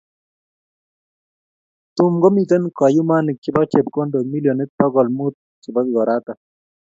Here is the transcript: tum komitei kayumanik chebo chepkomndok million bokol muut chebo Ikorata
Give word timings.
tum 1.95 2.13
komitei 2.23 2.71
kayumanik 2.79 3.37
chebo 3.43 3.61
chepkomndok 3.71 4.23
million 4.31 4.59
bokol 4.77 5.07
muut 5.17 5.35
chebo 5.61 5.79
Ikorata 5.89 6.33